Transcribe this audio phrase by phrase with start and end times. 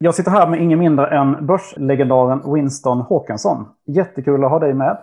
[0.00, 3.68] Jag sitter här med ingen mindre än börslegendaren Winston Håkansson.
[3.86, 4.98] Jättekul att ha dig med.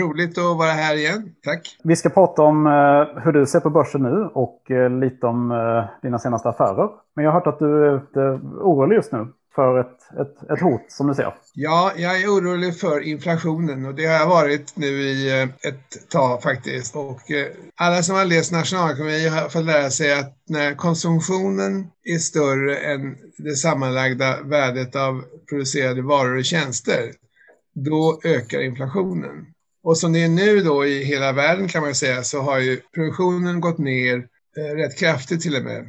[0.00, 1.34] Roligt att vara här igen.
[1.42, 1.76] Tack.
[1.84, 5.50] Vi ska prata om eh, hur du ser på börsen nu och eh, lite om
[5.50, 6.88] eh, dina senaste affärer.
[7.16, 8.20] Men jag har hört att du är lite
[8.60, 9.26] orolig just nu
[9.58, 11.34] för ett, ett, ett hot som du ser?
[11.54, 16.10] Ja, jag är orolig för inflationen och det har jag varit nu i eh, ett
[16.10, 16.96] tag faktiskt.
[16.96, 17.46] Och eh,
[17.76, 23.16] alla som har läst nationalekonomi har fått lära sig att när konsumtionen är större än
[23.38, 27.12] det sammanlagda värdet av producerade varor och tjänster,
[27.74, 29.46] då ökar inflationen.
[29.82, 32.80] Och som det är nu då i hela världen kan man säga så har ju
[32.94, 34.16] produktionen gått ner
[34.56, 35.84] eh, rätt kraftigt till och med.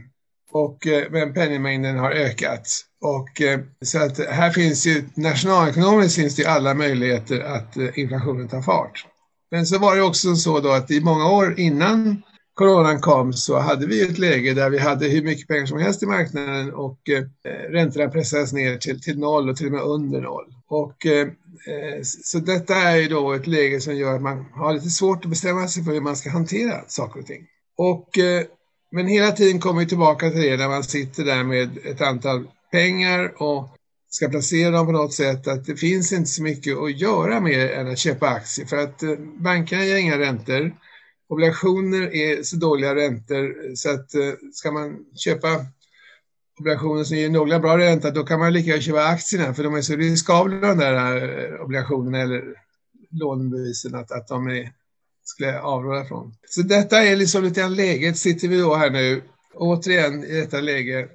[0.51, 2.88] Och, eh, men penningmängden har ökat.
[3.01, 8.47] Och, eh, så att här finns ju, nationalekonomiskt finns det alla möjligheter att eh, inflationen
[8.47, 9.05] tar fart.
[9.51, 12.21] Men så var det också så då att i många år innan
[12.53, 16.03] coronan kom så hade vi ett läge där vi hade hur mycket pengar som helst
[16.03, 17.23] i marknaden och eh,
[17.71, 20.45] räntorna pressades ner till, till noll och till och med under noll.
[20.67, 21.27] Och, eh,
[21.67, 25.25] eh så detta är ju då ett läge som gör att man har lite svårt
[25.25, 27.45] att bestämma sig för hur man ska hantera saker och ting.
[27.77, 28.43] Och, eh,
[28.91, 32.47] men hela tiden kommer vi tillbaka till det när man sitter där med ett antal
[32.71, 36.99] pengar och ska placera dem på något sätt att det finns inte så mycket att
[36.99, 40.75] göra mer än att köpa aktier för att eh, bankerna ger inga räntor.
[41.29, 45.65] Obligationer är så dåliga räntor så att eh, ska man köpa
[46.59, 49.75] obligationer som ger några bra ränta då kan man lika gärna köpa aktierna för de
[49.75, 52.43] är så riskabla de där eh, obligationerna eller
[53.11, 54.71] lånebevisen att, att de är,
[55.23, 56.33] skulle jag avråda från.
[56.49, 59.21] Så detta är liksom lite grann läget, sitter vi då här nu
[59.53, 61.07] återigen i detta läge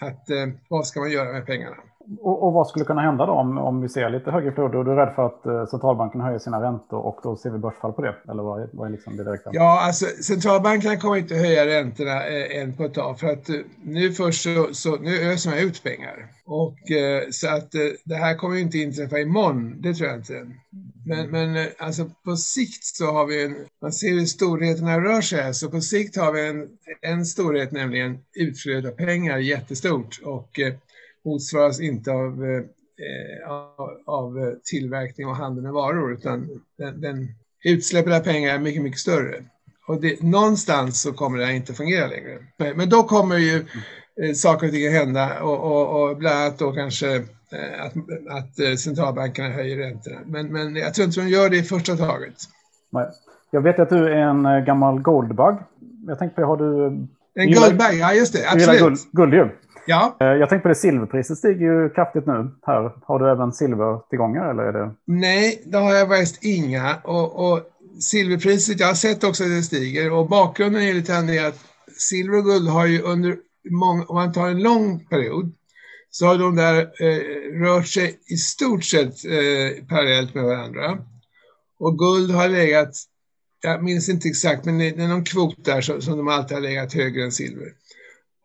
[0.00, 0.36] att eh,
[0.68, 1.76] vad ska man göra med pengarna?
[2.20, 4.78] Och, och, vad skulle kunna hända då om, om vi ser lite högre flöde?
[4.78, 7.58] Och du är rädd för att eh, centralbanken höjer sina räntor och då ser vi
[7.58, 8.14] börsfall på det?
[8.28, 9.50] Eller vad är, vad är liksom det direkta?
[9.52, 13.56] Ja, alltså centralbankerna kommer inte höja räntorna eh, än på ett tag för att eh,
[13.82, 16.26] nu först så, så nu öser man ut pengar.
[16.46, 20.46] Och eh, så att eh, det här kommer inte inträffa imorgon, det tror jag inte.
[21.08, 25.20] Men, men eh, alltså på sikt så har vi en, man ser hur storheterna rör
[25.20, 26.68] sig här, så på sikt har vi en,
[27.00, 30.74] en storhet, nämligen utflöde av pengar jättestort och eh,
[31.24, 37.28] motsvaras inte av, eh, av, av, tillverkning och handel med varor utan den, den
[37.64, 39.44] utsläppet av pengar är mycket, mycket större.
[39.86, 42.38] Och det, någonstans så kommer det här inte fungera längre.
[42.76, 43.64] Men, då kommer ju eh,
[44.34, 47.92] saker och ting att hända och, och, och bland annat då kanske eh, att,
[48.38, 50.18] att eh, centralbankerna höjer räntorna.
[50.26, 52.34] Men, men jag tror inte de gör det i första taget.
[53.50, 55.56] Jag vet att du är en eh, gammal goldbug.
[56.06, 56.86] Jag tänkte på, har du...
[57.34, 58.80] En guldbag, ja just det, absolut.
[58.80, 59.48] Guld, guld ju.
[59.86, 60.16] Ja.
[60.20, 62.92] Eh, jag tänkte på det, silverpriset stiger ju kraftigt nu här.
[63.02, 64.90] Har du även silvertillgångar eller är det?
[65.04, 66.96] Nej, det har jag faktiskt inga.
[67.04, 67.60] Och, och
[68.00, 71.60] silverpriset, jag har sett också att det stiger och bakgrunden är lite att
[71.98, 73.36] silver och guld har ju under
[73.70, 75.52] många, om man tar en lång period,
[76.10, 80.98] så har de där eh, rört sig i stort sett eh, parallellt med varandra.
[81.78, 82.94] Och guld har legat,
[83.62, 86.62] jag minns inte exakt, men det är någon kvot där som, som de alltid har
[86.62, 87.72] legat högre än silver.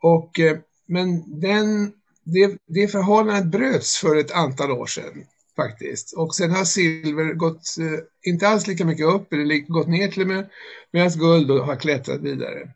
[0.02, 0.58] Och eh,
[0.88, 1.92] men den,
[2.24, 5.26] det, det förhållandet bröts för ett antal år sedan
[5.56, 6.14] faktiskt.
[6.18, 10.22] Och sen har silver gått, eh, inte alls lika mycket upp, eller gått ner till
[10.22, 10.50] och med,
[10.92, 12.70] medan guld har klättrat vidare.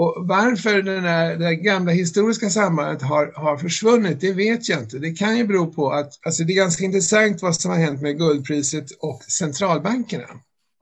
[0.00, 4.80] Och varför den här, det här gamla historiska sambandet har, har försvunnit, det vet jag
[4.80, 4.98] inte.
[4.98, 8.02] Det kan ju bero på att, alltså det är ganska intressant vad som har hänt
[8.02, 10.24] med guldpriset och centralbankerna.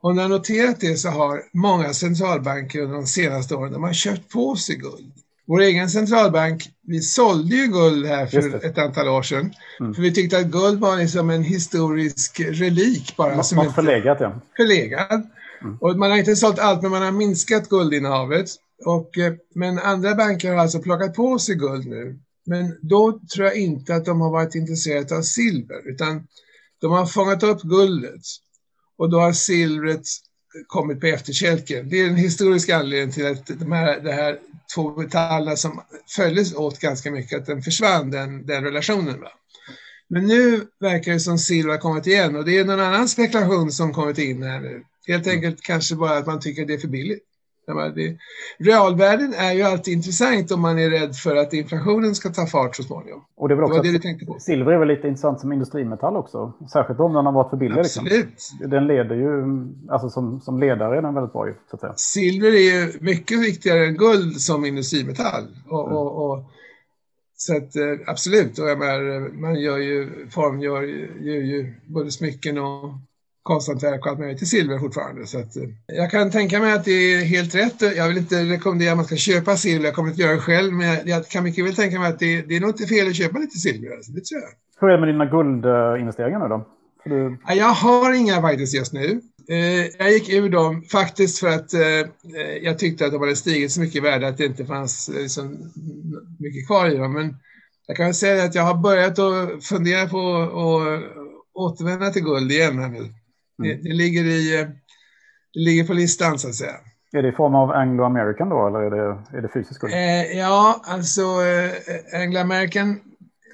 [0.02, 3.92] Och när jag noterat det så har många centralbanker under de senaste åren, de har
[3.92, 5.12] kört på sig guld.
[5.46, 9.54] Vår egen centralbank, vi sålde ju guld här för ett antal år sedan.
[9.80, 9.94] Mm.
[9.94, 13.36] För vi tyckte att guld var liksom en historisk relik bara.
[13.36, 14.40] Något, något förlegat ja.
[14.56, 15.30] Förlegad.
[15.62, 15.76] Mm.
[15.80, 18.48] Och man har inte sålt allt men man har minskat guldinnehavet.
[18.84, 22.18] Och, eh, men andra banker har alltså plockat på sig guld nu.
[22.46, 26.26] Men då tror jag inte att de har varit intresserade av silver utan
[26.80, 28.22] de har fångat upp guldet.
[28.98, 30.06] Och då har silvret
[30.66, 31.88] kommit på efterkälken.
[31.88, 34.38] Det är den historiska anledningen till att de här, det här
[34.74, 35.82] två metallerna som
[36.16, 39.20] följdes åt ganska mycket, att den försvann, den, den relationen.
[39.20, 39.28] Va?
[40.08, 43.72] Men nu verkar det som silver har kommit igen och det är någon annan spekulation
[43.72, 44.84] som kommit in här nu.
[45.06, 47.24] Helt enkelt kanske bara att man tycker det är för billigt.
[48.58, 52.76] Realvärden är ju alltid intressant om man är rädd för att inflationen ska ta fart
[52.76, 53.24] så småningom.
[53.36, 54.36] Och det är väl också det, det du tänkte på.
[54.40, 56.52] Silver är väl lite intressant som industrimetall också.
[56.72, 57.76] Särskilt om den har varit för billig.
[57.76, 58.04] Liksom.
[58.04, 58.26] Absolut.
[58.26, 58.70] Liksom.
[58.70, 59.44] Den leder ju,
[59.88, 61.94] alltså som, som ledare är den väldigt bra ju, så att säga.
[61.96, 65.44] Silver är ju mycket viktigare än guld som industrimetall.
[65.68, 65.96] Och, mm.
[65.96, 66.44] och, och
[67.36, 72.90] så att eh, absolut, och menar, man gör ju, formgör ju, ju både smycken och
[73.46, 75.26] konsthantverk och allt möjligt till silver fortfarande.
[75.26, 77.96] Så att, eh, jag kan tänka mig att det är helt rätt.
[77.96, 80.72] Jag vill inte rekommendera att man ska köpa silver, jag kommer inte göra det själv,
[80.72, 83.16] men jag kan mycket väl tänka mig att det, det är nog inte fel att
[83.16, 83.96] köpa lite silver.
[83.96, 84.50] Alltså, det tror jag.
[84.80, 86.66] Hur är det med dina guldinvesteringar nu då?
[87.04, 87.38] Du...
[87.54, 89.20] Jag har inga faktiskt just nu.
[89.48, 91.70] Eh, jag gick ur dem faktiskt för att
[92.62, 95.42] jag tyckte att de hade stigit så mycket i värde att det inte fanns så
[96.38, 97.12] mycket kvar i dem.
[97.12, 97.36] Men
[97.86, 100.18] jag kan säga att jag har börjat att fundera på
[100.64, 101.02] att
[101.54, 103.08] återvända till guld igen här nu.
[103.58, 103.76] Mm.
[103.76, 104.66] Det, det, ligger i,
[105.54, 106.74] det ligger på listan så att säga.
[107.12, 109.92] Är det i form av Anglo-American då eller är det, är det fysiskt guld?
[109.92, 113.00] Eh, ja, alltså eh, Anglo-American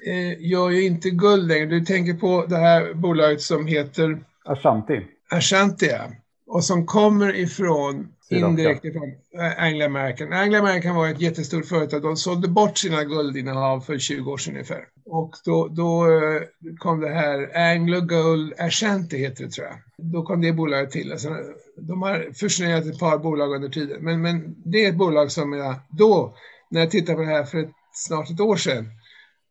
[0.07, 1.65] eh, gör ju inte guld längre.
[1.65, 5.01] Du tänker på det här bolaget som heter Ashanti.
[5.31, 6.09] Ashanti, ja.
[6.47, 9.11] Och som kommer ifrån indirekt ifrån
[9.57, 10.33] Anglo American.
[10.33, 12.01] Anglo American var ett jättestort företag.
[12.01, 14.85] De sålde bort sina guldinnehav för 20 år sedan ungefär.
[15.05, 16.41] Och då, då eh,
[16.77, 19.77] kom det här Anglo Gold Ashanti heter det tror jag.
[19.97, 21.11] Då kom det bolaget till.
[21.11, 21.29] Alltså,
[21.77, 24.03] de har fusionerat ett par bolag under tiden.
[24.03, 26.35] Men, men det är ett bolag som jag då,
[26.69, 28.85] när jag tittade på det här för ett, snart ett år sedan,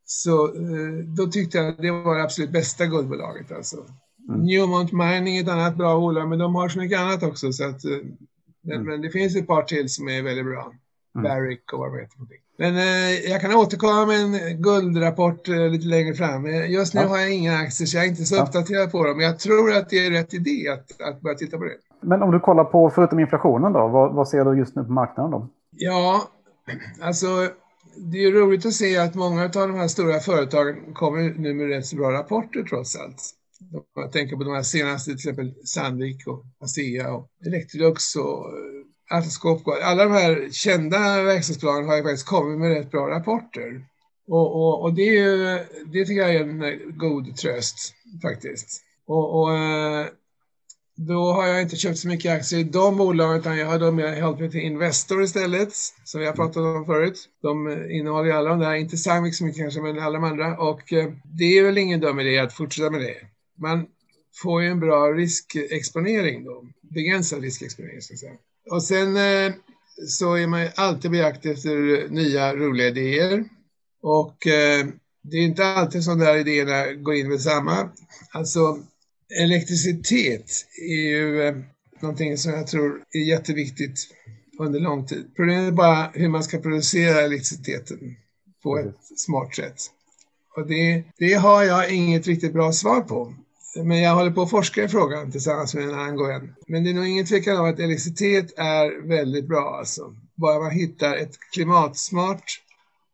[0.05, 3.53] så eh, då tyckte jag att det var det absolut bästa guldbolaget.
[3.53, 3.77] Alltså.
[4.29, 4.41] Mm.
[4.43, 7.53] Newmont Mining är ett annat bra bolag, men de har så mycket annat också.
[7.53, 7.85] Så att,
[8.63, 8.87] men, mm.
[8.87, 10.73] men det finns ett par till som är väldigt bra.
[11.15, 11.23] Mm.
[11.23, 12.19] Barrick och vad det heter.
[12.59, 16.47] Men eh, jag kan återkomma med en guldrapport eh, lite längre fram.
[16.47, 17.09] Eh, just nu ja.
[17.09, 18.43] har jag inga aktier så jag är inte så ja.
[18.43, 19.17] uppdaterad på dem.
[19.17, 21.77] Men jag tror att det är rätt idé att, att börja titta på det.
[22.01, 24.93] Men om du kollar på, förutom inflationen då, vad, vad ser du just nu på
[24.93, 25.49] marknaden då?
[25.77, 26.23] Ja,
[27.03, 27.27] alltså
[27.97, 31.69] det är roligt att se att många av de här stora företagen kommer nu med
[31.69, 33.35] rätt så bra rapporter trots allt.
[33.95, 39.17] Jag tänker på de här senaste, till exempel Sandvik och ASEA och Electrolux och eh,
[39.19, 39.71] Atlas Copco.
[39.71, 43.85] Alla de här kända verkstadsbolagen har ju faktiskt kommit med rätt bra rapporter.
[44.29, 45.59] Och, och, och det, är ju,
[45.93, 48.83] det tycker jag är en eh, god tröst faktiskt.
[49.07, 50.07] Och, och, eh,
[50.97, 53.91] då har jag inte köpt så mycket aktier i de bolagen utan jag har då
[53.91, 55.73] mer hållit mig till Investor istället,
[56.05, 57.29] som vi har pratat om förut.
[57.43, 60.59] De innehåller ju alla de där, inte Sandvik så mycket kanske, men alla de andra.
[60.59, 60.83] Och
[61.25, 63.87] det är väl ingen dum idé att fortsätta med det man
[64.43, 68.33] får ju en bra riskexponering då, begränsad riskexponering så att säga.
[68.71, 69.53] Och sen eh,
[70.09, 73.45] så är man ju alltid på jakt efter nya roliga idéer
[74.03, 74.87] och eh,
[75.23, 77.89] det är inte alltid som de där idéerna går in med samma.
[78.31, 78.79] Alltså
[79.43, 81.55] elektricitet är ju eh,
[82.01, 83.99] någonting som jag tror är jätteviktigt
[84.59, 85.31] under lång tid.
[85.37, 88.17] Problemet är bara hur man ska producera elektriciteten
[88.63, 89.77] på ett smart sätt.
[90.57, 93.35] Och det, det har jag inget riktigt bra svar på.
[93.77, 96.55] Men jag håller på att forska i frågan tillsammans med en annan Goen.
[96.67, 100.15] Men det är nog ingen tvekan om att elektricitet är väldigt bra alltså.
[100.35, 102.45] Bara man hittar ett klimatsmart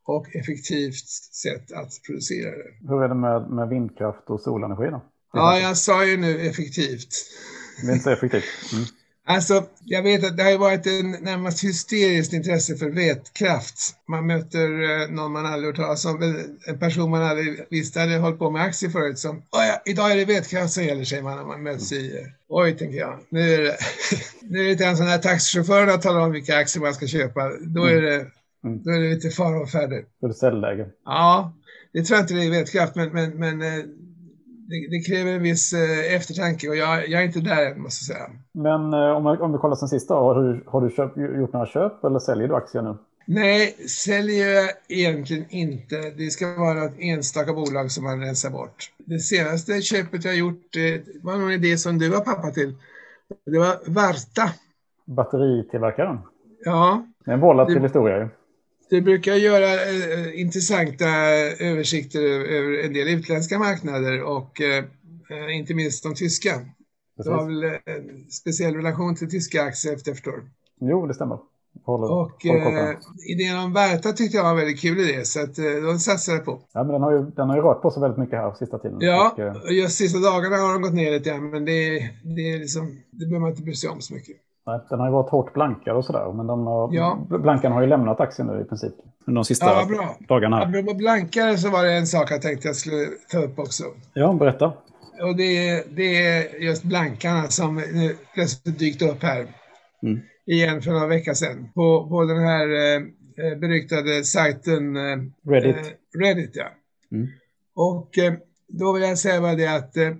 [0.05, 2.89] och effektivt sätt att producera det.
[2.89, 5.03] Hur är det med, med vindkraft och solenergi då?
[5.33, 7.09] Ja, jag sa ju nu effektivt.
[7.83, 8.73] Det är inte så effektivt.
[8.73, 8.85] Mm.
[9.31, 13.95] Alltså, jag vet att det har varit en närmast hysteriskt intresse för vätkraft.
[14.09, 18.17] Man möter eh, någon man aldrig hört talas om, en person man aldrig visste hade
[18.17, 21.37] hållit på med aktier förut som ja, idag är det vätkraft som gäller, säger man
[21.37, 22.17] när man möts i...
[22.17, 23.19] Eh, oj, tänker jag.
[23.29, 23.77] Nu är det,
[24.43, 27.51] nu är det lite en sån här taxichaufförerna talar om vilka aktier man ska köpa.
[27.61, 28.17] Då är det,
[28.65, 28.83] mm.
[28.83, 30.05] då är det lite fara och färde.
[30.21, 30.87] Då är det säljläge.
[31.05, 31.53] Ja,
[31.93, 33.85] det tror jag inte det är vätkraft, men, men, men eh,
[34.69, 38.13] det, det, kräver en viss eh, eftertanke och jag, jag, är inte där än måste
[38.13, 38.31] jag säga.
[38.53, 41.67] Men eh, om, om vi kollar sen sista, har du, har du köp, gjort några
[41.67, 42.97] köp eller säljer du aktier nu?
[43.31, 45.97] Nej, säljer jag egentligen inte.
[46.17, 48.93] Det ska vara ett enstaka bolag som man rensar bort.
[48.99, 52.75] Det senaste köpet jag gjort det var någon idé som du var pappa till.
[53.47, 54.51] Det var Varta.
[55.05, 56.19] Batteritillverkaren?
[56.65, 57.07] Ja.
[57.25, 58.29] Det är en vållat till historia ju.
[58.91, 61.09] Det brukar göra eh, intressanta
[61.61, 64.85] översikter över en del utländska marknader och eh,
[65.59, 66.51] inte minst de tyska.
[66.51, 67.25] Precis.
[67.25, 70.51] Du har väl en speciell relation till tyska aktier efter jag förstår.
[70.81, 71.39] Jo, det stämmer.
[71.85, 75.43] Håller, och håller eh, idén om Verta tyckte jag var en väldigt kul idé, så
[75.43, 76.61] att, eh, de satsade på.
[76.73, 78.79] Ja, men den har, ju, den har ju rört på sig väldigt mycket här sista
[78.79, 78.99] tiden.
[79.01, 82.59] Ja, och, eh, just sista dagarna har de gått ner lite men det, det, är
[82.59, 84.37] liksom, det behöver man inte bry sig om så mycket.
[84.69, 86.33] Nej, den har ju varit hårt blankad och sådär.
[86.33, 87.19] Men de har, ja.
[87.29, 88.93] Blankan har ju lämnat aktien nu i princip.
[89.27, 90.17] De sista ja, bra.
[90.29, 90.57] dagarna.
[90.57, 90.67] Här.
[90.67, 93.85] Apropå blankare så var det en sak jag tänkte jag skulle ta upp också.
[94.15, 94.73] Ja, berätta.
[95.23, 99.47] Och det är, det är just blankarna som nu plötsligt dykt upp här.
[100.03, 100.21] Mm.
[100.47, 101.69] Igen för några veckor sedan.
[101.75, 105.19] På, på den här eh, beryktade sajten eh,
[105.51, 105.77] Reddit.
[105.77, 106.67] Eh, Reddit, ja.
[107.13, 107.29] Mm.
[107.75, 108.33] Och eh,
[108.69, 110.11] då vill jag säga bara det att eh,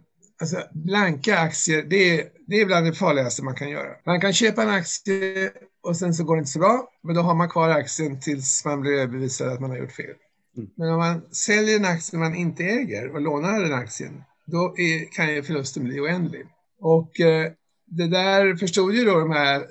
[0.41, 3.89] alltså, blanka aktier, det är det är bland det farligaste man kan göra.
[4.07, 5.51] Man kan köpa en aktie
[5.83, 8.65] och sen så går det inte så bra, men då har man kvar aktien tills
[8.65, 10.15] man blir överbevisad att man har gjort fel.
[10.57, 10.71] Mm.
[10.77, 15.13] Men om man säljer en aktie man inte äger och lånar den aktien, då är,
[15.13, 16.47] kan ju förlusten bli oändlig.
[16.81, 17.53] Och eh,
[17.87, 19.67] det där förstod ju då de här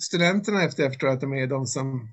[0.00, 2.08] studenterna efter efter att de är de som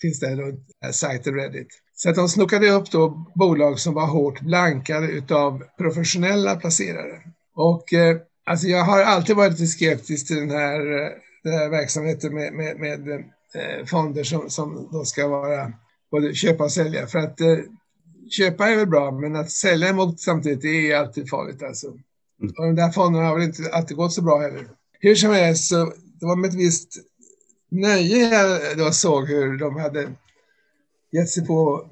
[0.00, 1.68] finns där runt sajten Reddit.
[1.94, 7.22] Så att de snokade upp då bolag som var hårt blankade utav professionella placerare.
[7.58, 11.10] Och eh, alltså jag har alltid varit lite skeptisk till den här, eh,
[11.42, 13.10] den här verksamheten med, med, med
[13.54, 15.72] eh, fonder som, som då ska vara
[16.10, 17.06] både köpa och sälja.
[17.06, 17.58] För att eh,
[18.30, 21.86] köpa är väl bra, men att sälja emot samtidigt det är alltid farligt alltså.
[21.86, 22.54] Mm.
[22.58, 24.68] Och de där fonderna har väl inte alltid gått så bra heller.
[25.00, 26.94] Hur som helst, så det var med ett visst
[27.70, 30.08] nöje jag då såg hur de hade
[31.12, 31.90] gett sig på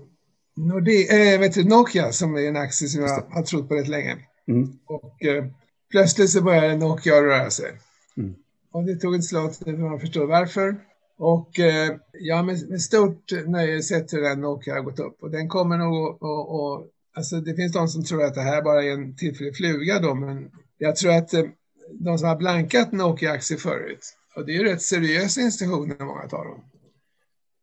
[0.56, 3.88] Nordea, äh, vet du, Nokia som är en aktie som jag har trott på rätt
[3.88, 4.16] länge.
[4.49, 4.79] Mm.
[4.87, 5.45] Och eh,
[5.91, 7.79] plötsligt så började Nokia röra sig.
[8.17, 8.35] Mm.
[8.73, 10.76] Och det tog lång tid för man förstår varför.
[11.19, 15.23] Och eh, jag har med, med, stort nöje sett hur den Nokia har gått upp.
[15.23, 16.93] Och den kommer nog att...
[17.17, 20.15] Alltså det finns de som tror att det här bara är en tillfällig fluga då,
[20.15, 21.45] men jag tror att eh,
[21.93, 26.29] de som har blankat Nokia-aktier förut, och det är ju rätt seriösa institutioner, många av
[26.29, 26.65] dem.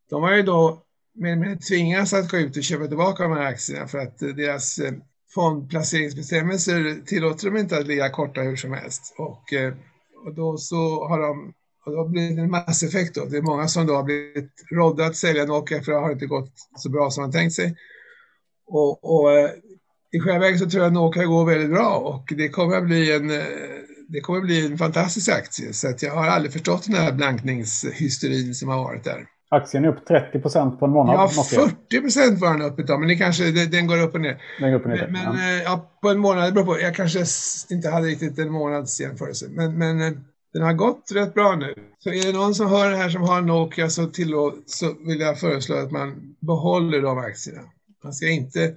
[0.10, 0.84] De har ju då
[1.16, 4.80] med, med tvingas att gå ut och köpa tillbaka de här aktierna för att deras
[4.80, 4.94] eh,
[5.34, 9.16] fondplaceringsbestämmelser tillåter de inte att ligga korta hur som helst.
[9.18, 9.74] Och, eh,
[10.26, 11.54] och då så har de
[11.86, 13.26] och då blir det en masseffekt då.
[13.26, 16.26] Det är många som då har blivit rådda att sälja Nokia för det har inte
[16.26, 17.76] gått så bra som man tänkt sig.
[18.68, 19.50] Och, och eh,
[20.12, 22.86] i själva verket så tror jag att Nokia går väldigt bra och det kommer att
[22.86, 23.44] bli en eh,
[24.08, 25.74] det kommer att bli en fantastisk aktie.
[25.74, 29.28] Så att jag har aldrig förstått den här blankningshysterin som har varit där.
[29.54, 31.16] Aktien är upp 30 procent på en månad.
[31.16, 34.22] Ja, 40 procent var den upp idag, men det kanske, det, den går upp och
[34.22, 34.42] ner.
[34.60, 35.10] Den går upp och ner.
[35.12, 35.64] Men, men ja.
[35.64, 35.92] ja.
[36.02, 36.80] på en månad, det beror på.
[36.80, 37.20] Jag kanske
[37.76, 39.46] inte hade riktigt en månads jämförelse.
[39.50, 40.14] Men, men eh,
[40.54, 41.74] den har gått rätt bra nu.
[42.00, 45.20] Så är det någon som hör det här som har Nokia så, tillåt, så vill
[45.20, 47.62] jag föreslå att man behåller de aktierna.
[48.04, 48.74] Man ska inte,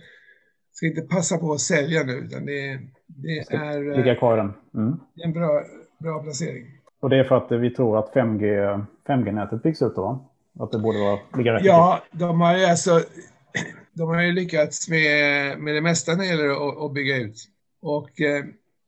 [0.73, 4.53] ska inte passa på att sälja nu, utan det, det är ligga kvar den.
[4.75, 4.97] Mm.
[5.25, 5.63] en bra,
[5.99, 6.65] bra placering.
[7.01, 10.31] Och det är för att vi tror att 5G, 5G-nätet byggs ut då?
[10.59, 13.03] Att det borde vara, ligga rätt Ja, de har ju alltså
[13.93, 17.49] de har ju lyckats med, med det mesta när det gäller att, att bygga ut.
[17.83, 18.45] Och eh,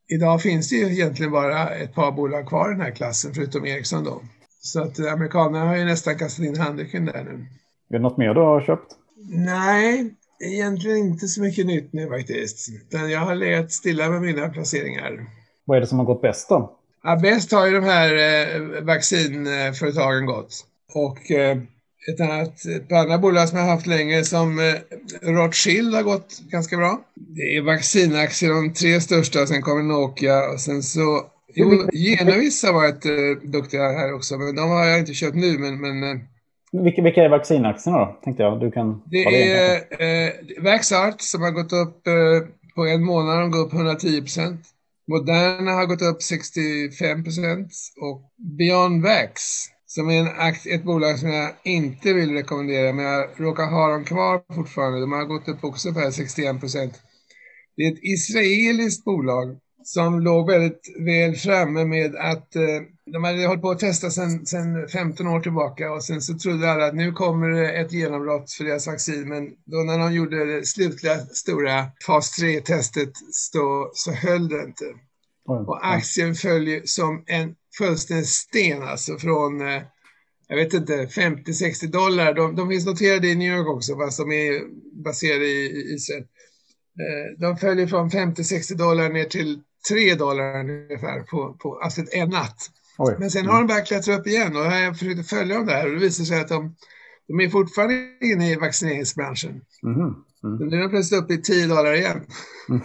[0.08, 3.66] idag finns det ju egentligen bara ett par bolag kvar i den här klassen, förutom
[3.66, 4.22] Ericsson då.
[4.60, 7.46] Så att amerikanerna har ju nästan kastat in handduken där nu.
[7.90, 8.94] Är det något mer du har köpt?
[9.30, 12.68] Nej, egentligen inte så mycket nytt nu faktiskt.
[12.68, 15.26] Utan jag har legat stilla med mina placeringar.
[15.64, 16.78] Vad är det som har gått bäst då?
[17.02, 20.64] Ja, bäst har ju de här eh, vaccinföretagen gått.
[20.94, 21.56] Och eh,
[22.12, 26.38] ett annat ett andra bolag som jag har haft länge som eh, Rothschild har gått
[26.50, 27.00] ganska bra.
[27.14, 32.72] Det är vaccinaktier, de tre största, sen kommer Nokia och sen så Jo, Genovis har
[32.72, 35.58] varit eh, duktiga här också, men de har jag inte köpt nu.
[35.58, 36.20] Men, men, eh,
[36.72, 38.60] vilka, vilka är vaccinaktierna då, tänkte jag?
[38.60, 43.50] Du kan det är eh, Vaxart som har gått upp eh, på en månad, de
[43.50, 44.60] går upp 110 procent.
[45.10, 48.22] Moderna har gått upp 65 procent och
[48.58, 49.42] Beyond Vax
[49.90, 54.04] som är en ett bolag som jag inte vill rekommendera, men jag råkar ha dem
[54.04, 55.00] kvar fortfarande.
[55.00, 56.94] De har gått upp också på 61 procent.
[57.76, 62.62] Det är ett israeliskt bolag som låg väldigt väl framme med att eh,
[63.12, 66.86] de hade hållit på att testa sedan 15 år tillbaka och sen så trodde alla
[66.86, 69.28] att nu kommer det ett genombrott för deras vaccin.
[69.28, 74.84] Men då när de gjorde det slutliga stora fas 3-testet så, så höll det inte.
[75.46, 79.82] Och aktien följer som en fullständig sten alltså från, eh,
[80.48, 82.34] jag vet inte, 50-60 dollar.
[82.34, 84.62] De, de finns noterade i New York också fast de är
[85.04, 86.22] baserade i Israel.
[86.22, 92.30] Eh, de följer från 50-60 dollar ner till 3 dollar ungefär på, på alltså en
[92.30, 92.70] natt.
[92.98, 93.16] Oj.
[93.18, 95.92] Men sen har de bara klättrat upp igen och jag försökte följa dem där och
[95.92, 96.76] det visar sig att de,
[97.28, 99.60] de är fortfarande inne i vaccineringsbranschen.
[99.82, 100.00] Mm.
[100.44, 100.68] Mm.
[100.68, 102.26] Nu är de plötsligt uppe i 10 dollar igen.
[102.68, 102.82] Mm.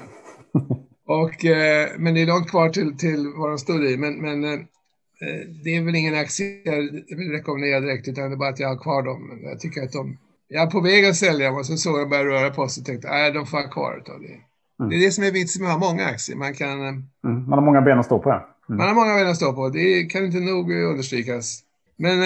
[1.22, 3.98] och, eh, men det är långt kvar till, till vad de stod i.
[3.98, 4.60] Men, men eh,
[5.63, 6.75] det är väl ingen aktie jag
[7.17, 9.39] vill rekommendera direkt utan det är bara att jag har kvar dem.
[9.43, 10.17] Jag tycker att de,
[10.48, 12.82] jag är på väg att sälja dem och så såg jag börja röra på sig
[12.82, 14.12] och tänkte nej de får ha kvar det.
[14.79, 14.89] Mm.
[14.89, 16.38] Det är det som är vitsen med att ha många aktier.
[16.38, 17.03] Man, kan, eh, mm.
[17.24, 18.29] man har många ben att stå på.
[18.29, 18.50] Ja.
[18.70, 18.77] Mm.
[18.77, 19.70] Man har många ben att stå på.
[19.70, 21.60] Det kan inte nog understrykas.
[21.96, 22.17] Men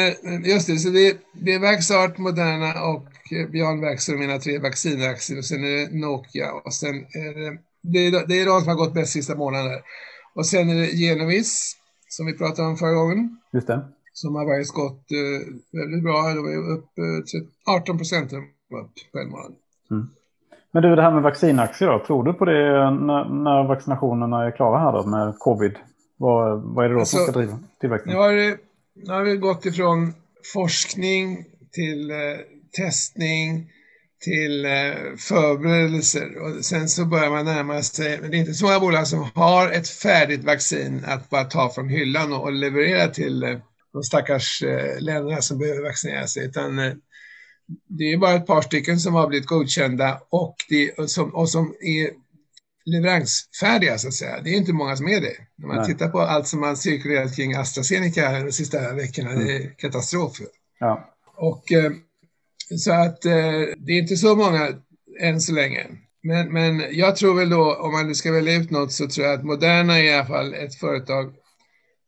[0.43, 3.07] just det, så det, det är Vaxart, Moderna och
[3.51, 5.37] Beyond Vaxxer, mina tre vaccinaktier.
[5.37, 8.69] Och sen är det Nokia och sen är det, det är, det är de som
[8.69, 9.81] har gått bäst sista månaden.
[10.35, 11.75] Och sen är det Genovis
[12.09, 13.37] som vi pratade om förra gången.
[13.53, 13.85] Just det.
[14.13, 16.33] Som har varit gått eh, väldigt bra.
[16.35, 16.89] De var upp
[17.67, 19.55] eh, 18 procent upp på en månad.
[19.91, 20.07] Mm.
[20.71, 22.05] Men du, det här med vaccinaktier då.
[22.05, 25.75] Tror du på det när, när vaccinationerna är klara här då med covid?
[26.17, 28.13] Vad, vad är det då alltså, som ska driva tillväxten?
[28.13, 28.57] Nu har, det,
[28.95, 30.13] nu har vi gått ifrån
[30.53, 32.17] forskning till eh,
[32.77, 33.71] testning
[34.19, 34.71] till eh,
[35.17, 39.07] förberedelser och sen så börjar man närma sig, men det är inte så många bolag
[39.07, 43.57] som har ett färdigt vaccin att bara ta från hyllan och, leverera till eh,
[43.93, 46.75] de stackars eh, länderna som behöver vaccinera sig, utan
[47.89, 51.49] det är bara ett par stycken som har blivit godkända och, det, och, som, och
[51.49, 52.09] som är
[52.85, 54.41] leveransfärdiga så att säga.
[54.41, 55.35] Det är inte många som är det.
[55.55, 55.85] När man Nej.
[55.85, 59.45] tittar på allt som har cirkulerat kring AstraZeneca de sista veckorna, mm.
[59.45, 60.37] det är katastrof.
[60.79, 61.13] Ja.
[61.35, 61.63] Och
[62.75, 64.69] så att eh, det är inte så många
[65.21, 65.87] än så länge.
[66.23, 69.27] Men, men jag tror väl då, om man nu ska välja ut något, så tror
[69.27, 71.33] jag att Moderna är i alla fall ett företag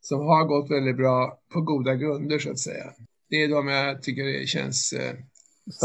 [0.02, 2.86] som har gått väldigt bra på goda grunder så att säga.
[3.30, 5.16] Det är de jag tycker det känns eh,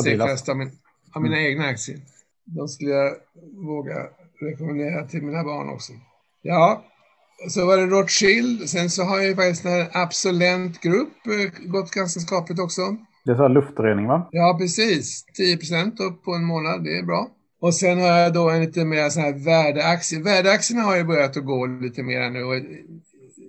[0.05, 0.71] säkrast av, min,
[1.15, 1.51] av mina mm.
[1.51, 2.01] egna aktier.
[2.45, 3.15] De skulle jag
[3.67, 4.07] våga
[4.41, 5.93] rekommendera till mina barn också.
[6.43, 6.85] Ja,
[7.49, 8.69] så var det Rothschild.
[8.69, 12.97] Sen så har ju faktiskt den här Absolent Group eh, gått ganska skapligt också.
[13.25, 14.29] Det är så här luftrening va?
[14.31, 15.25] Ja, precis.
[15.25, 17.29] 10 procent upp på en månad, det är bra.
[17.61, 20.23] Och sen har jag då en lite mer så här värdeaktie.
[20.23, 22.55] Värdeaktierna har ju börjat att gå lite mer nu och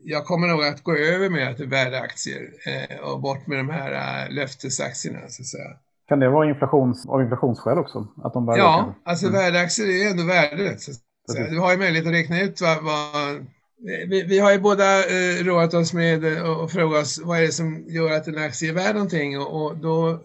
[0.03, 3.91] jag kommer nog att gå över mer till värdeaktier eh, och bort med de här
[3.91, 5.70] äh, löftesaktierna så att säga.
[6.08, 8.08] Kan det vara inflations, av inflationsskäl också?
[8.24, 8.94] Att de ja, ökar?
[9.05, 9.39] alltså mm.
[9.39, 10.82] värdeaktier är ändå värdet.
[10.82, 10.91] Så
[11.50, 13.46] du har ju möjlighet att räkna ut vad, vad
[13.77, 17.41] vi, vi, har ju båda eh, roat oss med eh, att fråga oss vad är
[17.41, 20.24] det som gör att en aktie är värd någonting och, och då,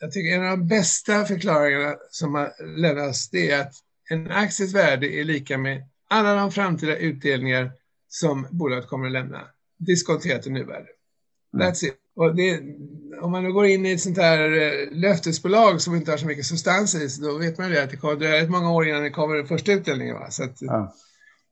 [0.00, 3.74] jag tycker en av de bästa förklaringarna som har lämnats det är att
[4.10, 7.70] en akties värde är lika med alla de framtida utdelningar
[8.08, 9.40] som bolaget kommer att lämna
[9.78, 10.86] diskonterat till nuvärde.
[11.54, 11.66] Mm.
[11.66, 11.94] That's it.
[12.16, 12.60] Och det,
[13.20, 16.26] om man nu går in i ett sånt här eh, löftesbolag som inte har så
[16.26, 18.88] mycket substans i så då vet man ju att det kommer dröja rätt många år
[18.88, 20.14] innan det kommer den första utdelningen.
[20.14, 20.30] Va?
[20.30, 20.94] Så att, ja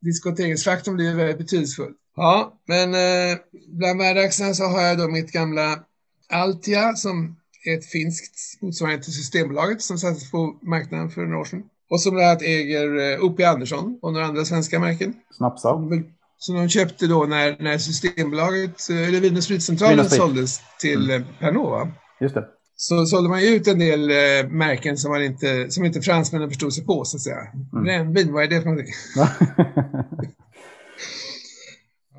[0.06, 1.92] diskonteringsfaktorn blir väldigt betydelsefull.
[2.16, 5.78] Ja, men eh, bland värdeaktierna så har jag då mitt gamla
[6.28, 11.44] Altia som är ett finskt motsvarande till Systembolaget som sattes på marknaden för några år
[11.44, 11.62] sedan.
[11.90, 13.44] Och som bland annat äger eh, O.P.
[13.44, 15.14] Andersson och några andra svenska märken.
[15.30, 16.02] Snapsar.
[16.38, 21.22] Som de köpte då när, när Systembolaget, eh, eller Vin och Spritcentralen såldes till mm.
[21.22, 21.88] Eh, Pernod.
[22.20, 25.84] Just det så sålde man ju ut en del eh, märken som, man inte, som
[25.84, 27.46] inte fransmännen förstod sig på, så att säga.
[27.72, 27.84] Mm.
[27.84, 28.92] Brännvin, vad är det för någonting?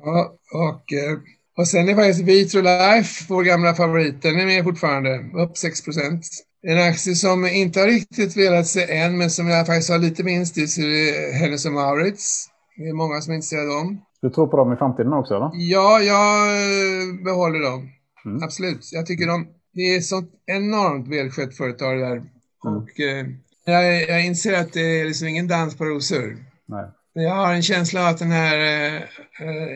[0.02, 1.18] ja, och, eh,
[1.56, 6.26] och sen är faktiskt Vitrolife, vår gamla favorit, den är med fortfarande, upp 6 procent.
[6.62, 10.24] En aktie som inte har riktigt velat sig än, men som jag faktiskt har lite
[10.24, 12.48] minst i, så är Hennes Maurits.
[12.76, 14.00] Det är många som är intresserade av dem.
[14.22, 15.50] Du tror på dem i framtiden också, eller?
[15.54, 17.88] Ja, jag eh, behåller dem.
[18.24, 18.42] Mm.
[18.42, 18.92] Absolut.
[18.92, 19.46] Jag tycker de
[19.78, 22.16] det är sånt enormt välskött företag där.
[22.16, 22.28] Mm.
[22.62, 23.26] Och eh,
[23.64, 26.36] jag, jag inser att det är liksom ingen dans på rosor.
[26.66, 26.84] Nej.
[27.12, 29.68] Jag har en känsla av att den här eh, eh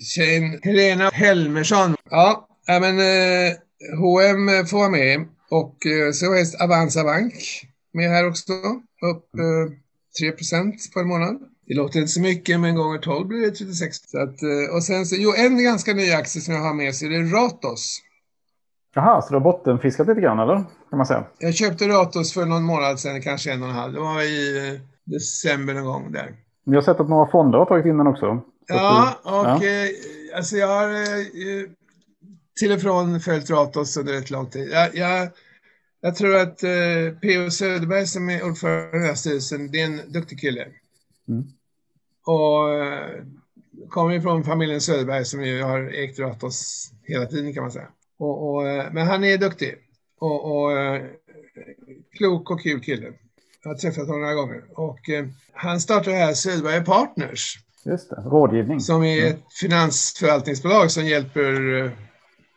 [0.00, 3.52] tjejen, Helena Helmersson, ja, ja men eh,
[3.98, 7.34] H&M får vara med och eh, så är Avanza Bank
[7.92, 8.52] med här också,
[9.02, 9.72] upp eh,
[10.20, 10.32] 3
[10.94, 11.38] på en månad.
[11.66, 13.96] Det låter inte så mycket, men gånger 12 blir det 36.
[14.06, 16.94] Så att, eh, och sen så, jo, en ganska ny aktie som jag har med
[16.94, 18.02] sig, det är Ratos.
[18.96, 20.54] Jaha, så du har bottenfiskat lite grann eller?
[20.90, 21.24] Kan man säga.
[21.38, 23.92] Jag köpte Ratos för någon månad sedan, kanske en och en halv.
[23.92, 26.34] Det var i eh, december någon gång där.
[26.64, 28.42] Vi har sett att några fonder har tagit in den också.
[28.66, 29.64] Ja, och ja.
[29.64, 29.88] Eh,
[30.36, 31.68] alltså jag har eh,
[32.60, 34.68] till och från följt Ratos under ett lång tid.
[34.70, 35.28] Jag, jag,
[36.00, 37.50] jag tror att eh, P.O.
[37.50, 40.66] Söderberg som är ordförande i den här styrelsen, det är en duktig kille.
[41.28, 41.44] Mm.
[42.26, 47.88] Och kommer ifrån familjen Söderberg som ju har ägt Ratos hela tiden kan man säga.
[48.18, 49.74] Och, och, eh, men han är duktig
[50.20, 51.02] och, och eh,
[52.16, 53.12] klok och kul kille.
[53.62, 54.62] Jag har träffat honom några gånger.
[54.74, 57.58] Och eh, han startade här Söderberg Partners.
[57.84, 58.80] Just det, rådgivning.
[58.80, 59.42] Som är ett mm.
[59.60, 61.90] finansförvaltningsbolag som hjälper eh,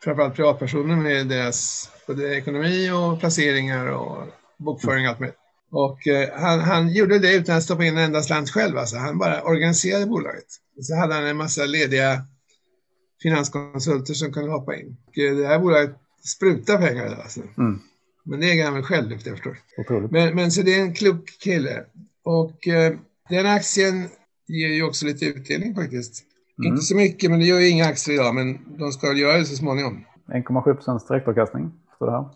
[0.04, 5.32] framförallt privatpersoner med deras både ekonomi och placeringar och bokföring och allt med.
[5.72, 8.78] Och eh, han, han, gjorde det utan att stoppa in en enda slant själv.
[8.78, 8.98] Alltså.
[8.98, 10.46] Han bara organiserade bolaget.
[10.78, 12.22] Och så hade han en massa lediga
[13.22, 14.98] finanskonsulter som kunde hoppa in.
[15.18, 17.06] Eh, det här bolaget sprutar pengar.
[17.06, 17.42] Alltså.
[17.58, 17.80] Mm.
[18.24, 20.08] Men det är han väl själv efter jag förstår.
[20.12, 21.84] Men, men så det är en klok kille.
[22.24, 22.94] Och eh,
[23.30, 24.10] den aktien
[24.48, 26.24] ger ju också lite utdelning faktiskt.
[26.60, 26.72] Mm.
[26.72, 29.46] Inte så mycket, men det gör ju inga aktier idag, men de ska göra det
[29.46, 30.06] så småningom.
[30.28, 31.72] 1,7 procents direktavkastning.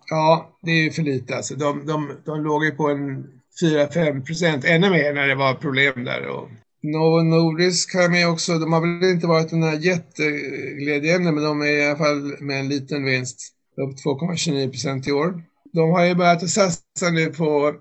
[0.06, 1.36] Ja, det är ju för lite.
[1.36, 3.28] Alltså, de, de, de låg ju på en
[3.62, 6.28] 4-5 procent, ännu mer när det var problem där.
[6.28, 6.50] Och
[6.84, 8.60] Novo Nordisk har med också.
[8.60, 12.60] De har väl inte varit den här jätteglädjeämnen, men de är i alla fall med
[12.60, 13.38] en liten vinst.
[13.82, 15.44] Upp 2,29 procent i år.
[15.74, 17.74] De har ju börjat att satsa nu på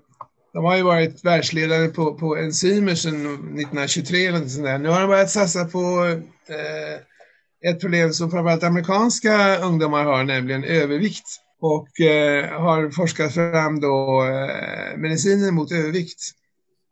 [0.53, 4.77] de har ju varit världsledare på, på enzymer sedan 1923 eller något sånt där.
[4.77, 6.05] Nu har de börjat satsa på
[6.49, 11.27] eh, ett problem som framförallt amerikanska ungdomar har, nämligen övervikt.
[11.61, 16.19] och eh, har forskat fram då eh, mediciner mot övervikt.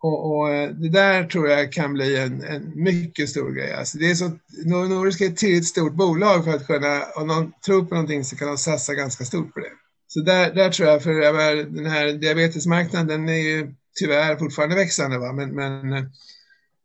[0.02, 3.74] Och, och, eh, det där tror jag kan bli en, en mycket stor grej.
[3.74, 4.32] Alltså det är så,
[4.66, 8.36] Nordisk är ett tillräckligt stort bolag för att kunna, om någon tror på någonting så
[8.36, 9.72] kan de satsa ganska stort på det.
[10.08, 11.14] Så där, där tror jag, för
[11.76, 15.34] den här diabetesmarknaden den är ju tyvärr fortfarande växande, va?
[15.34, 16.04] Men, men eh,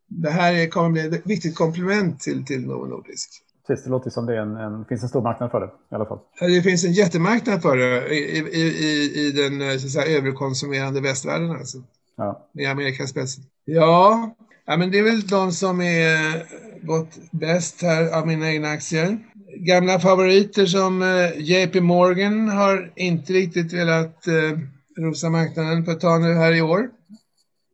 [0.08, 3.42] det här kommer bli ett viktigt komplement till, till Novo Nordisk.
[3.66, 6.06] Precis, det låter som det en, en, finns en stor marknad för det i alla
[6.06, 6.18] fall.
[6.40, 10.18] Det finns en jättemarknad för det i, i, i, i den eh, så att säga,
[10.18, 11.50] överkonsumerande västvärlden.
[11.50, 11.78] Alltså.
[12.16, 12.48] Ja.
[12.70, 13.44] Amerikas spetsen.
[13.64, 14.34] Ja,
[14.66, 16.46] ja, men det är väl de som är
[16.86, 19.18] gått bäst här av mina egna aktier.
[19.58, 24.58] Gamla favoriter som eh, JP Morgan har inte riktigt velat eh,
[24.98, 26.88] rosa marknaden på ett tag nu här i år.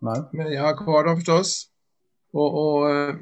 [0.00, 0.22] Nej.
[0.32, 1.66] Men jag har kvar dem förstås.
[2.32, 3.14] Och, och eh,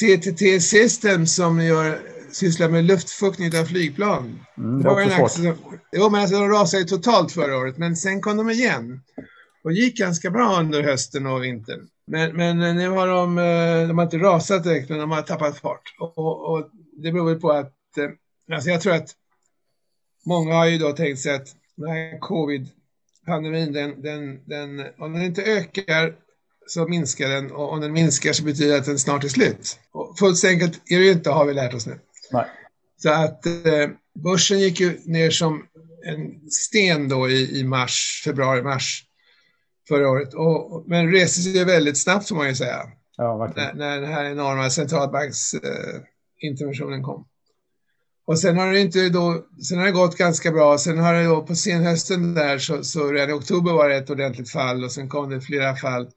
[0.00, 1.98] CTT System som gör,
[2.32, 4.40] sysslar med luftfuktning av flygplan.
[4.58, 7.96] Mm, det var en aktie som, jo, men alltså de rasade totalt förra året, men
[7.96, 9.00] sen kom de igen.
[9.68, 11.88] Och gick ganska bra under hösten och vintern.
[12.06, 15.22] Men, men eh, nu har de, eh, de har inte rasat direkt, men de har
[15.22, 15.94] tappat fart.
[15.98, 19.10] Och, och, det beror på att, eh, alltså jag tror att
[20.26, 25.22] många har ju då tänkt sig att den här covid-pandemin, den, den, den, om den
[25.22, 26.14] inte ökar
[26.66, 29.78] så minskar den och om den minskar så betyder det att den snart är slut.
[29.92, 31.98] Och fullt så enkelt är det ju inte, har vi lärt oss nu.
[32.32, 32.46] Nej.
[32.96, 35.66] Så att eh, börsen gick ju ner som
[36.04, 39.04] en sten då i, i mars, februari-mars
[39.88, 40.34] förra året.
[40.34, 42.78] Och, men reste sig väldigt snabbt får man ju säga.
[43.16, 43.78] Ja, verkligen.
[43.78, 47.26] När, när den här enorma centralbanksinterventionen eh, kom.
[48.26, 50.78] Och sen har det inte då, sen har det gått ganska bra.
[50.78, 54.10] Sen har det då på senhösten där så, så redan i oktober var det ett
[54.10, 56.10] ordentligt fall och sen kom det flera fall.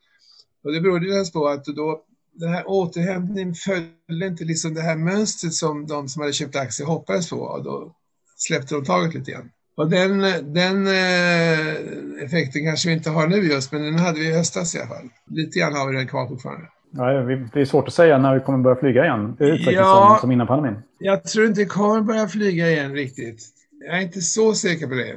[0.64, 4.96] Och det berodde ju på att då den här återhämtningen följde inte liksom det här
[4.96, 7.96] mönstret som de som hade köpt aktier hoppades på och då
[8.36, 9.50] släppte de taget lite grann.
[9.76, 10.20] Och den,
[10.54, 14.76] den eh, effekten kanske vi inte har nu just, men den hade vi i höstas
[14.76, 15.10] i alla fall.
[15.30, 16.66] Lite grann har vi den kvar fortfarande.
[16.94, 17.06] Ja,
[17.54, 19.36] det är svårt att säga när vi kommer börja flyga igen.
[19.38, 20.08] Det är utveckling Ja.
[20.10, 20.80] som, som innan pandemin.
[21.00, 23.44] Jag tror inte det kommer börja flyga igen riktigt.
[23.88, 25.16] Jag är inte så säker på det.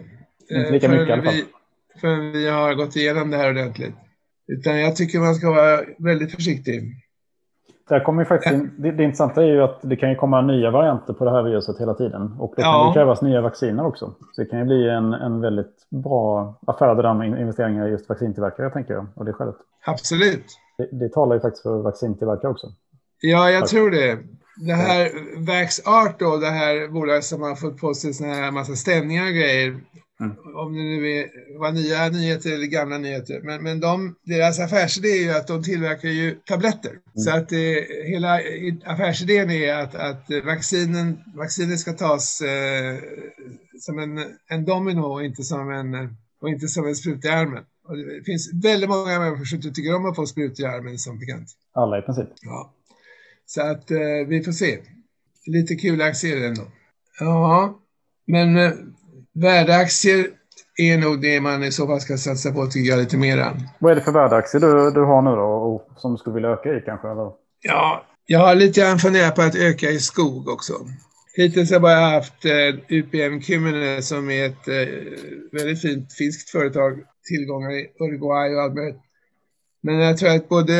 [0.58, 1.34] Inte lika Eh, mycket i alla fall.
[1.34, 1.44] vi,
[2.00, 3.94] förrän vi har gått igenom det här ordentligt.
[4.48, 6.96] Utan jag tycker man ska vara väldigt försiktig.
[7.88, 10.40] Där kommer ju faktiskt in, det, det intressanta är ju att det kan ju komma
[10.40, 12.22] nya varianter på det här viruset hela tiden.
[12.38, 12.86] Och då kan Ja.
[12.88, 14.14] det krävas nya vacciner också.
[14.32, 17.86] Så det kan ju bli en, en väldigt bra affär det där med in- investeringar
[17.88, 19.06] i just vaccintillverkare, tänker jag.
[19.14, 19.54] Och det skälet.
[19.86, 20.44] Absolut.
[20.78, 22.66] Det, det talar ju faktiskt för vaccintillverkare också.
[23.20, 23.70] Ja, jag Tack.
[23.70, 24.18] tror det.
[24.66, 25.08] Det här
[25.46, 29.32] VaxArt då, det här bolaget som har fått på sig såna här massa stämningar och
[29.34, 29.76] grejer.
[30.20, 30.36] Mm.
[30.54, 33.40] Om det nu är, var nya nyheter eller gamla nyheter.
[33.42, 36.98] Men, men de, deras affärsidé är ju att de tillverkar ju tabletter.
[37.14, 37.58] Så att eh,
[38.06, 38.40] hela
[38.84, 42.98] affärsidén är att, att vaccinen, vaccinet ska tas eh,
[43.80, 46.08] som en, en domino och inte som en, eh,
[46.40, 47.64] och inte som en spruta i armen.
[47.88, 50.98] Och det finns väldigt många människor som inte tycker om att få sprutor i armen
[50.98, 51.48] som bekant.
[51.72, 52.28] Alla i princip.
[52.42, 52.72] Ja.
[53.46, 54.78] Så att eh, vi får se.
[55.46, 56.62] Lite kul aktier ändå.
[57.20, 57.80] Ja,
[58.26, 58.72] men eh,
[59.34, 60.26] värdeaktier
[60.76, 63.56] är nog det man i så fall ska satsa på tycker jag lite mera.
[63.78, 65.42] Vad är det för värdeaktier du, du har nu då?
[65.42, 67.08] Och som du skulle vilja öka i kanske?
[67.08, 67.30] Eller?
[67.62, 70.72] Ja, jag har lite grann funderat på att öka i skog också.
[71.36, 74.94] Hittills har jag bara haft eh, UPM Kymmene som är ett eh,
[75.52, 76.92] väldigt fint finskt företag.
[77.28, 79.00] Tillgångar i Uruguay och allt möjligt.
[79.82, 80.74] Men jag tror att både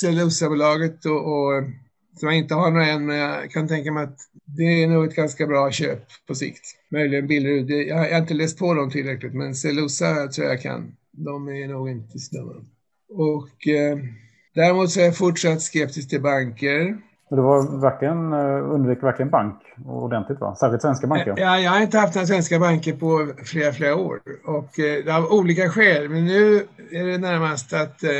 [0.00, 1.62] Cellulosabolaget och, och
[2.16, 5.04] som jag inte har några än, men jag kan tänka mig att det är nog
[5.04, 6.64] ett ganska bra köp på sikt.
[6.90, 7.70] Möjligen Billerud.
[7.70, 10.92] Jag har inte läst på dem tillräckligt, men Cellulosa tror jag kan.
[11.10, 12.52] De är nog inte så dumma.
[13.08, 13.98] Och eh,
[14.54, 16.98] däremot så är jag fortsatt skeptisk till banker.
[17.30, 20.54] Du var verkligen, eh, undvek verkligen bank ordentligt va?
[20.54, 21.34] Särskilt svenska banker.
[21.36, 24.20] Ja, jag har inte haft några svenska banker på flera, flera år.
[24.44, 26.08] Och eh, av olika skäl.
[26.08, 28.10] Men nu är det närmast att eh,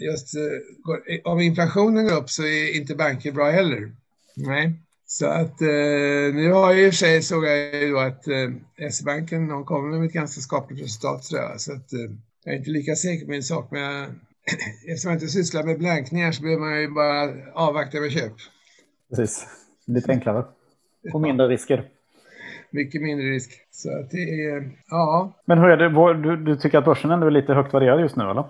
[0.00, 0.42] just eh,
[0.82, 3.92] går, om inflationen går upp så är inte banker bra heller.
[4.36, 4.72] Nej.
[5.06, 8.28] Så att eh, nu har jag i och för sig såg jag ju då att
[8.28, 11.60] eh, S-banken de kommer med ett ganska skapligt resultat tror jag.
[11.60, 12.10] Så att eh,
[12.44, 13.70] jag är inte lika säker på min sak.
[13.70, 14.06] Men jag,
[14.88, 18.32] eftersom jag inte sysslar med blankningar så behöver man ju bara avvakta med köp.
[19.10, 19.46] Precis.
[19.86, 20.44] Lite enklare.
[21.12, 21.84] Och mindre risker.
[22.70, 23.50] Mycket mindre risk.
[23.70, 25.32] Så att det är, ja.
[25.44, 26.22] Men hur är det?
[26.22, 28.44] Du, du tycker att börsen ändå är lite högt värderad just nu eller?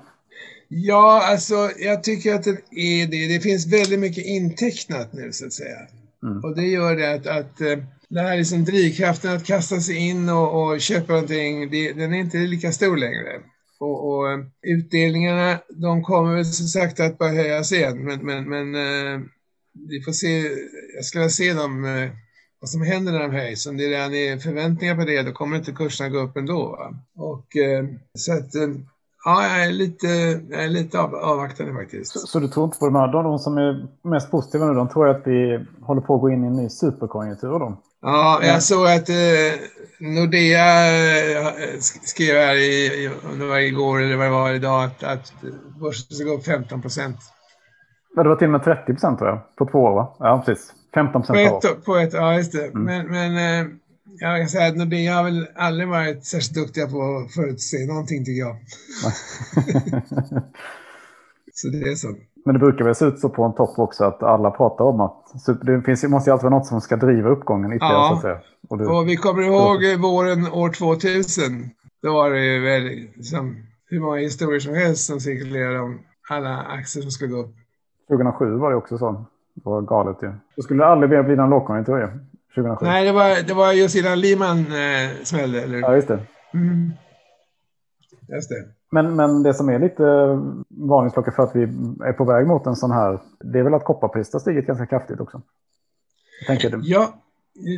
[0.69, 3.35] Ja, alltså jag tycker att det är det.
[3.35, 5.79] Det finns väldigt mycket intecknat nu så att säga.
[6.23, 6.45] Mm.
[6.45, 7.79] Och det gör det att, att eh,
[8.09, 12.19] den här liksom drivkraften att kasta sig in och, och köpa någonting, det, den är
[12.19, 13.41] inte lika stor längre.
[13.81, 18.05] Och, och eh, utdelningarna, de kommer väl som sagt att börja höjas igen.
[18.05, 19.21] Men, men, men eh,
[19.89, 20.43] vi får se,
[20.95, 22.11] jag skulle vilja se dem
[22.61, 23.67] vad som händer när de höjs.
[23.67, 26.69] Om det redan är förväntningar på det, då kommer inte kurserna gå upp ändå.
[26.69, 26.95] Va?
[27.25, 27.47] Och,
[28.19, 28.53] så att,
[29.29, 30.07] ja, jag är lite,
[30.51, 32.13] jag är lite av, avvaktande faktiskt.
[32.13, 34.89] Så, så, du tror inte på de här, de som är mest positiva nu, de
[34.89, 37.83] tror att vi håller på att gå in i en ny superkonjunktur då?
[38.03, 39.55] Ja, jag såg att eh,
[40.01, 45.05] Nordea eh, skrev här i, om det var igår eller vad det var idag, att,
[45.05, 45.33] att
[45.81, 47.17] börsen ska gå upp 15 procent.
[48.17, 50.17] Ja, det var till och med 30 procent tror jag, på två år va?
[50.19, 50.73] Ja, precis.
[50.95, 52.67] 15 procent på, på ett, Ja, just det.
[52.67, 52.83] Mm.
[52.85, 53.67] Men, men eh,
[54.21, 58.25] jag kan säga att Nordea har väl aldrig varit särskilt duktiga på att förutse någonting
[58.25, 58.57] tycker jag.
[61.55, 62.09] så det är så.
[62.45, 65.01] Men det brukar väl se ut så på en topp också att alla pratar om
[65.01, 65.25] att
[65.63, 68.09] det finns, måste ju alltid vara något som ska driva uppgången ytterligare ja.
[68.09, 68.41] så att säga.
[68.69, 71.71] Och, du, och vi kommer ihåg våren år 2000.
[72.03, 72.83] Då var det ju väl
[73.15, 75.99] liksom, hur många historier som helst som cirkulerade om
[76.31, 77.55] alla aktier som skulle gå upp.
[78.09, 79.25] 2007 var det också så.
[79.55, 80.33] Det var galet ju.
[80.57, 82.09] Då skulle det aldrig mer bli någon lågkonjunktur ju.
[82.55, 82.87] 2007.
[82.87, 85.63] Nej, det var, det var just innan Lehman eh, smällde.
[85.63, 85.79] Eller?
[85.79, 86.21] Ja, just det.
[86.55, 86.93] Mm.
[88.29, 88.65] Just det.
[88.91, 90.03] Men, men det som är lite
[90.69, 91.63] varningsklocka för att vi
[92.05, 94.87] är på väg mot en sån här, det är väl att kopparpriset har stigit ganska
[94.87, 95.43] kraftigt också.
[96.47, 96.81] Tänker du?
[96.83, 97.15] Ja,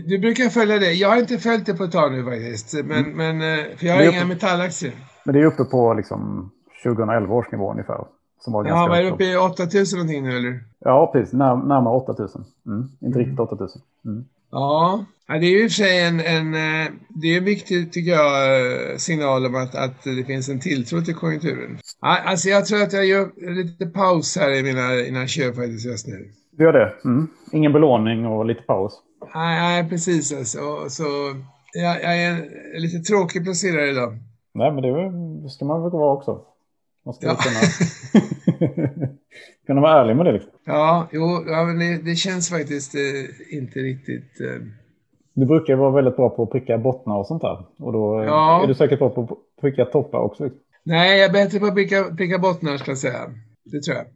[0.07, 0.93] du brukar följa det.
[0.93, 2.85] Jag har inte följt det på ett tag nu faktiskt.
[2.85, 3.17] Men, mm.
[3.17, 4.93] men, eh, för jag har inga metallaktier.
[5.25, 6.51] Men det är uppe på liksom
[6.83, 8.05] 2011 års nivå ungefär.
[8.41, 10.61] Som var ja, vad är det uppe i 8000 någonting nu eller?
[10.79, 11.33] Ja, precis.
[11.33, 12.45] När, närmare 8000.
[12.67, 12.89] Mm.
[13.01, 13.19] Inte mm.
[13.19, 13.83] riktigt 8000.
[14.05, 14.25] Mm.
[14.51, 17.93] Ja, det är ju i och för sig en, en, eh, det är en viktig,
[17.93, 21.79] tycker jag, eh, signal om att, att det finns en tilltro till konjunkturen.
[22.01, 26.07] Alltså jag tror att jag gör lite paus här i mina, mina köp faktiskt just
[26.07, 26.31] nu.
[26.51, 26.95] Du gör det?
[27.05, 27.29] Mm.
[27.53, 28.93] Ingen belåning och lite paus?
[29.35, 30.33] Nej, nej precis.
[30.33, 30.59] Alltså.
[30.89, 31.05] Så,
[31.73, 32.31] jag, jag är
[32.75, 34.19] en lite tråkig placerare idag.
[34.55, 36.41] Nej, men det ska man väl vara också.
[37.05, 37.37] Man ska ja.
[37.37, 37.61] kunna,
[39.71, 40.33] kunna vara ärlig med det.
[40.33, 40.51] Liksom.
[40.65, 44.41] Ja, jo, ja, men det, det känns faktiskt eh, inte riktigt...
[44.41, 44.67] Eh...
[45.35, 47.67] Du brukar vara väldigt bra på att pricka bottnar och sånt där.
[47.79, 48.63] Och då ja.
[48.63, 50.45] är du säkert bra på att pricka toppar också.
[50.45, 50.61] Liksom.
[50.83, 53.31] Nej, jag är bättre på att pricka, pricka bottnar, ska jag säga.
[53.65, 54.07] Det tror jag.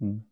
[0.00, 0.22] Mm.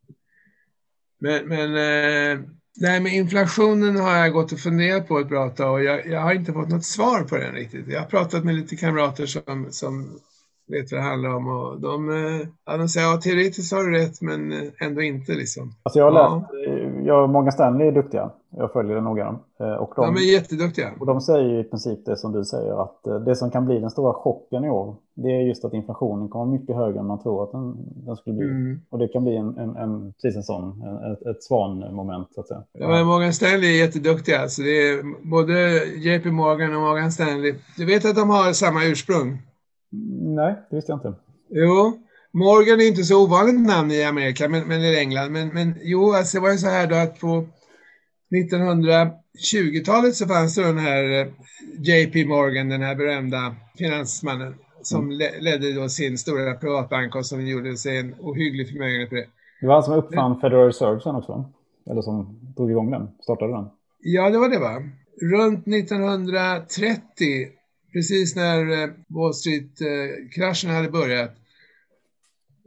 [1.18, 2.40] Men, men eh,
[2.80, 6.20] nej, med inflationen har jag gått och funderat på ett bra tag och jag, jag
[6.20, 7.88] har inte fått något svar på den riktigt.
[7.88, 10.18] Jag har pratat med lite kamrater som, som
[10.66, 11.48] vet vad det handlar om.
[11.48, 15.32] Och de, eh, ja, de säger ja, teoretiskt har du rätt, men eh, ändå inte.
[15.32, 15.74] Liksom.
[15.82, 16.72] Alltså jag har läst, ja.
[17.04, 18.30] jag, Morgan Stanley är duktiga.
[18.56, 19.38] Jag följer det noga.
[19.60, 20.92] Eh, och de, de är jätteduktiga.
[21.00, 23.90] Och de säger i princip det som du säger, att det som kan bli den
[23.90, 27.44] stora chocken i år, det är just att inflationen kommer mycket högre än man tror
[27.44, 28.46] att den, den skulle bli.
[28.46, 28.80] Mm.
[28.90, 32.40] Och det kan bli en, en, en precis en sån, en, ett, ett svanmoment så
[32.40, 32.62] att säga.
[32.72, 34.40] Ja, men Morgan Stanley är jätteduktiga.
[34.40, 37.54] Alltså det är både JP Morgan och Morgan Stanley.
[37.76, 39.38] Du vet att de har samma ursprung?
[40.34, 41.14] Nej, det visste jag inte.
[41.50, 41.98] Jo,
[42.32, 45.32] Morgan är inte så ovanligt namn i Amerika, men, men i England.
[45.32, 47.46] Men, men jo, alltså det var ju så här då att på
[48.34, 51.26] 1920-talet så fanns det den här eh,
[51.78, 55.18] JP Morgan, den här berömda finansmannen, som mm.
[55.40, 59.26] ledde då sin stora privatbank och som gjorde sig en ohygglig förmögenhet på det.
[59.60, 61.44] Det var han som uppfann Federal Reserve sen också?
[61.90, 63.68] Eller som drog igång den, startade den?
[64.00, 64.82] Ja, det var det va.
[65.22, 67.48] Runt 1930
[67.92, 71.36] precis när eh, Wall Street-kraschen eh, hade börjat,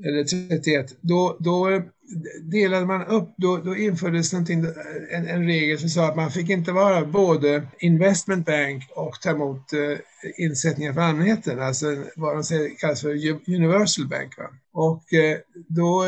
[0.03, 1.81] eller 31, då, då eh,
[2.41, 4.49] delade man upp, då, då infördes en,
[5.11, 9.73] en regel som sa att man fick inte vara både investment bank och ta emot
[9.73, 9.97] eh,
[10.37, 11.85] insättningar för allmänheten, alltså
[12.15, 13.09] vad de säger, kallas för
[13.47, 14.37] universal bank.
[14.37, 14.49] Va?
[14.73, 16.05] Och eh, då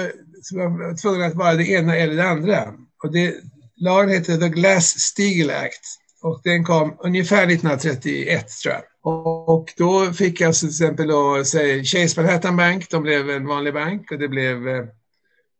[0.52, 2.74] var man tvungen att vara det ena eller det andra.
[3.04, 3.36] Och det,
[3.76, 5.86] lagen heter The Glass-Steagall Act
[6.22, 8.84] och den kom ungefär 1931 tror jag.
[9.10, 13.74] Och då fick jag till exempel då, säg, Chase Manhattan Bank, de blev en vanlig
[13.74, 14.86] bank och det blev eh,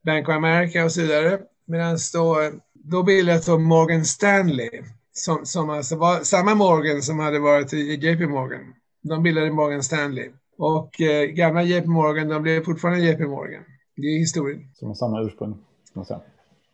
[0.06, 1.40] Bank of America och så vidare.
[1.66, 4.70] Medan då, då bildades då Morgan Stanley,
[5.14, 8.74] som, som alltså var samma Morgan som hade varit i JP Morgan.
[9.02, 10.30] De bildade Morgan Stanley.
[10.58, 13.64] Och eh, gamla JP Morgan, de blev fortfarande JP Morgan.
[13.96, 14.72] Det är historien.
[14.74, 15.58] Som har samma ursprung.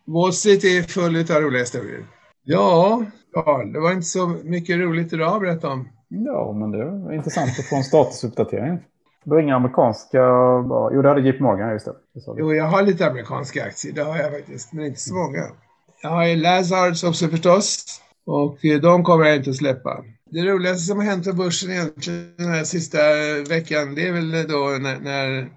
[0.06, 2.06] Wall Street är full av roliga historier.
[2.44, 5.90] Ja, ja, det var inte så mycket roligt idag att berätta om.
[6.08, 8.80] Ja, men det är intressant att få en statusuppdatering.
[9.24, 10.18] Du har inga amerikanska...
[10.94, 11.94] Jo, det hade JP Morgan, just det.
[12.38, 15.48] Jo, jag har lite amerikanska aktier, det har jag faktiskt, men inte så många.
[16.02, 17.86] Jag har ju Lazards också förstås,
[18.26, 20.04] och de kommer jag inte att släppa.
[20.30, 22.98] Det roligaste som har hänt på börsen egentligen den här sista
[23.50, 25.50] veckan, det är väl då när, när,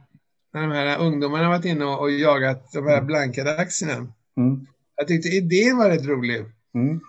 [0.55, 3.93] när de här ungdomarna varit inne och jagat de här blankade aktierna.
[4.37, 4.67] Mm.
[4.97, 6.45] Jag tyckte idén var rätt rolig.
[6.75, 7.01] Mm.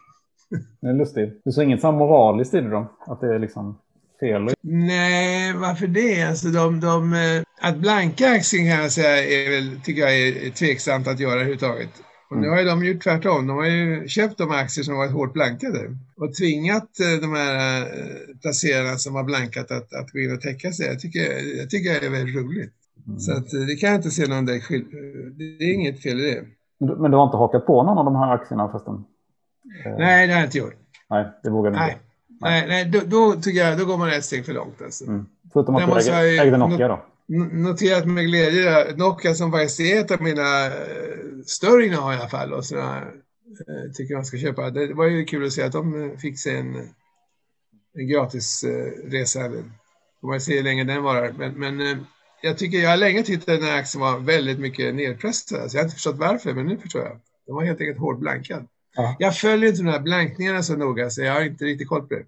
[0.82, 1.42] Det är lustigt.
[1.46, 2.92] Du ser inget så moraliskt i det då?
[3.08, 3.80] Att det är liksom
[4.20, 4.50] fel?
[4.62, 6.24] Nej, varför det?
[6.24, 7.16] Alltså de, de,
[7.62, 11.90] att blanka aktien kan jag säga är väl, tycker jag är tveksamt att göra överhuvudtaget.
[12.30, 13.48] Och nu har ju de gjort tvärtom.
[13.48, 15.80] De har ju köpt de aktier som varit hårt blankade
[16.18, 20.42] och tvingat eh, de här eh, placerarna som har blankat att, att gå in och
[20.42, 20.88] täcka sig.
[20.88, 22.74] Jag tycker, jag tycker det är väldigt roligt.
[23.08, 23.20] Mm.
[23.20, 24.62] Så att, det kan jag inte se någon där
[25.38, 26.44] Det är inget fel i det.
[26.80, 29.04] Men du har inte hakat på någon av de här aktierna förresten?
[29.98, 30.76] Nej, det har jag inte gjort.
[31.10, 32.00] Nej, det vågar du inte.
[32.42, 34.82] Nej, nej då, då, tycker jag då går man ett steg för långt.
[34.82, 35.06] Alltså.
[35.06, 35.26] Mm.
[35.54, 37.06] Förutom att du ägde, ägde Nokia då?
[37.52, 40.72] Noterat med glädje Nokia som faktiskt är ett av mina eh,
[41.46, 42.54] större innehav i alla fall.
[42.54, 44.70] Och jag eh, tycker man ska köpa.
[44.70, 46.76] Det var ju kul att se att de eh, fick sig en,
[47.94, 48.66] en gratis
[49.04, 49.40] resa.
[50.22, 51.34] Får man se hur länge den varar.
[51.38, 52.06] Men, men
[52.42, 55.72] jag tycker jag har länge tyckt att den här aktien var väldigt mycket nedpressad.
[55.72, 57.20] Så jag har inte förstått varför, men nu förstår jag.
[57.46, 58.68] Den var helt enkelt hårt blankad.
[58.98, 59.16] Ja.
[59.20, 62.16] Jag följer inte de här blankningarna så noga, så jag har inte riktigt koll på
[62.16, 62.26] det.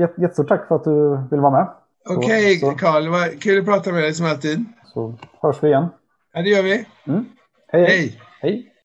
[0.00, 1.68] Jättestort tack för att du vill vara med.
[2.08, 3.38] Okej, okay, Karl.
[3.38, 4.64] Kul att prata med dig som alltid.
[4.84, 5.86] Så hörs vi igen.
[6.32, 6.86] Ja, det gör vi.
[7.06, 7.24] Mm.
[7.68, 7.84] hej.
[7.84, 8.20] hej.
[8.40, 8.72] hej.